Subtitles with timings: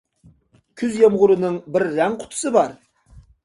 [0.83, 2.77] كۈز يامغۇرىنىڭ بىر رەڭ قۇتىسى بار.